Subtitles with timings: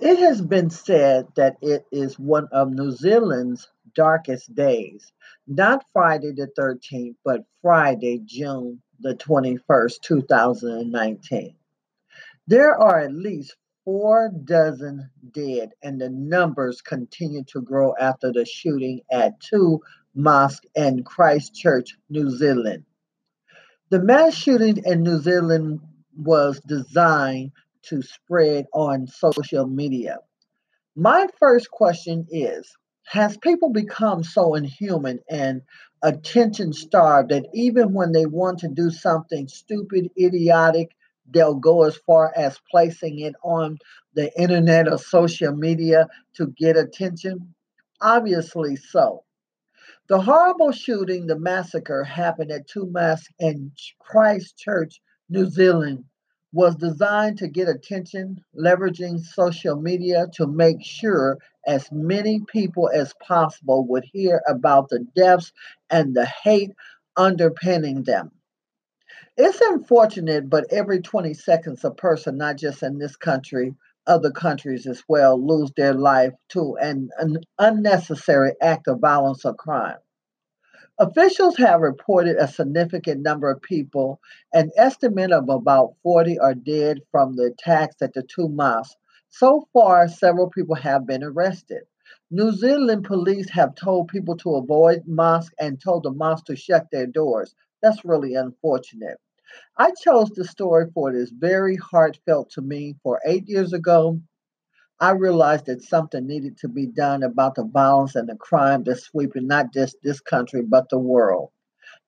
[0.00, 5.12] It has been said that it is one of New Zealand's darkest days.
[5.46, 11.54] Not Friday the 13th, but Friday, June the 21st, 2019.
[12.46, 18.44] There are at least four dozen dead, and the numbers continue to grow after the
[18.44, 19.80] shooting at two
[20.14, 22.84] mosques in Christchurch, New Zealand.
[23.90, 25.80] The mass shooting in New Zealand
[26.16, 27.52] was designed
[27.88, 30.18] to spread on social media.
[30.96, 32.72] My first question is
[33.04, 35.62] Has people become so inhuman and
[36.02, 40.90] attention starved that even when they want to do something stupid, idiotic,
[41.28, 43.78] they'll go as far as placing it on
[44.14, 47.54] the internet or social media to get attention?
[48.00, 49.24] Obviously so.
[50.06, 56.04] The horrible shooting, the massacre, happened at two mosques in Christchurch, New Zealand
[56.54, 61.36] was designed to get attention, leveraging social media to make sure
[61.66, 65.52] as many people as possible would hear about the deaths
[65.90, 66.70] and the hate
[67.16, 68.30] underpinning them.
[69.36, 73.74] It's unfortunate, but every 20 seconds, a person, not just in this country,
[74.06, 79.54] other countries as well, lose their life to an, an unnecessary act of violence or
[79.54, 79.96] crime.
[81.00, 84.20] Officials have reported a significant number of people,
[84.52, 88.94] an estimate of about 40 are dead from the attacks at the two mosques.
[89.28, 91.82] So far, several people have been arrested.
[92.30, 96.86] New Zealand police have told people to avoid mosques and told the mosques to shut
[96.92, 97.56] their doors.
[97.82, 99.18] That's really unfortunate.
[99.76, 102.94] I chose the story for it is very heartfelt to me.
[103.02, 104.20] For eight years ago,
[105.04, 109.02] I realized that something needed to be done about the violence and the crime that's
[109.02, 111.50] sweeping not just this country, but the world.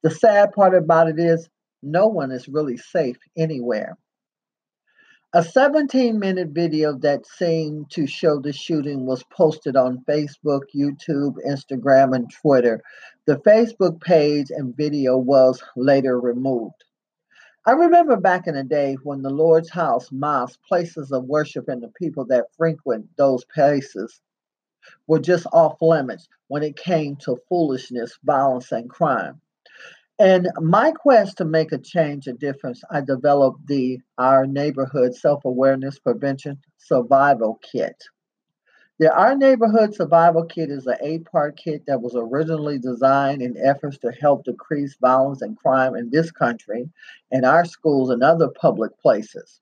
[0.03, 1.47] The sad part about it is,
[1.83, 3.98] no one is really safe anywhere.
[5.34, 11.34] A 17 minute video that seemed to show the shooting was posted on Facebook, YouTube,
[11.47, 12.81] Instagram, and Twitter.
[13.27, 16.82] The Facebook page and video was later removed.
[17.69, 21.82] I remember back in the day when the Lord's house, mosques, places of worship, and
[21.82, 24.21] the people that frequent those places
[25.09, 29.41] were just off limits when it came to foolishness, violence, and crime.
[30.21, 35.44] And my quest to make a change, a difference, I developed the Our Neighborhood Self
[35.44, 38.00] Awareness Prevention Survival Kit.
[38.98, 43.54] The Our Neighborhood Survival Kit is an eight part kit that was originally designed in
[43.58, 46.88] efforts to help decrease violence and crime in this country,
[47.30, 49.60] in our schools, and other public places.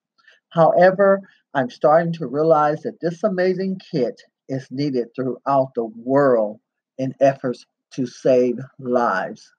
[0.50, 1.20] However,
[1.52, 6.60] I'm starting to realize that this amazing kit is needed throughout the world
[6.98, 9.52] in efforts to save lives.